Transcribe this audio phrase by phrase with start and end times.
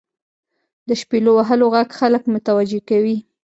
[0.87, 3.17] •د شپیلو وهلو ږغ خلک متوجه کوي.